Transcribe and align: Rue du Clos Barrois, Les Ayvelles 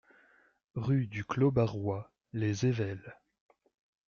Rue 0.73 1.05
du 1.05 1.23
Clos 1.23 1.51
Barrois, 1.51 2.11
Les 2.33 2.65
Ayvelles 2.65 3.19